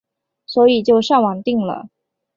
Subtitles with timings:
[0.47, 1.87] 所以就上网订了